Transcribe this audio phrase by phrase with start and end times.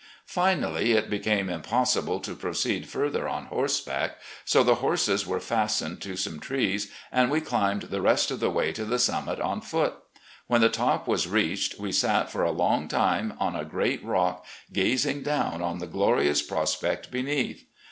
[0.25, 6.01] Finally it became impossible to proceed further on horse back, so the horses were fastened
[6.01, 9.61] to some trees and we climbed the rest of the way to the summit on
[9.61, 9.93] foot.
[10.47, 14.41] When the top was reached, we sat for a long time on a great rode,
[14.73, 17.63] gazing down on the glorious prospect beneath.